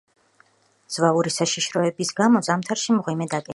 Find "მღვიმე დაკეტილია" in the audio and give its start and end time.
2.99-3.49